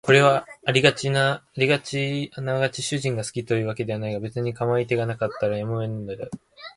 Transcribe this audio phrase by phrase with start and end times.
[0.03, 6.31] これはあながち主人が好きという訳ではないが別に構い手がなかったからやむを得んのである